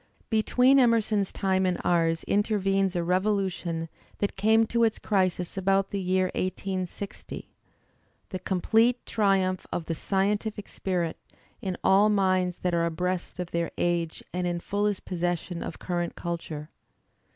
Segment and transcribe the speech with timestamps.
[0.01, 5.57] I Between Emerson's time and ours intervenes a revolution I that came to its crisis
[5.57, 6.31] about the year
[6.91, 7.51] 1860,
[8.29, 11.17] the complete // triumph of the scientific spirit
[11.61, 15.77] in all minds that are abreast / of their age and in fullest possession of
[15.77, 16.71] current culture.